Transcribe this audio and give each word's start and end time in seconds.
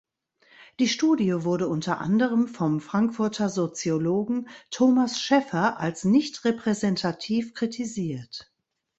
Die 0.79 0.87
Studie 0.87 1.43
wurde 1.43 1.67
unter 1.67 2.01
anderem 2.01 2.47
vom 2.47 2.79
Frankfurter 2.81 3.49
Soziologen 3.49 4.49
Thomas 4.71 5.19
Scheffer 5.21 5.79
als 5.79 6.05
nicht 6.05 6.43
repräsentativ 6.43 7.53
kritisiert. 7.53 8.51